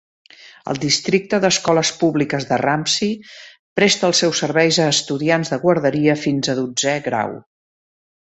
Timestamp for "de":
2.51-2.57, 5.55-5.61